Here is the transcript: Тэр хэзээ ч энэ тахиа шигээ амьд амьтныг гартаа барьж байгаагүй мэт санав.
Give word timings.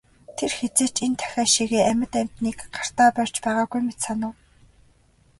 Тэр 0.37 0.51
хэзээ 0.57 0.89
ч 0.95 0.97
энэ 1.05 1.17
тахиа 1.19 1.45
шигээ 1.53 1.83
амьд 1.91 2.13
амьтныг 2.19 2.57
гартаа 2.75 3.09
барьж 3.15 3.35
байгаагүй 3.43 3.81
мэт 3.83 3.99
санав. 4.05 4.35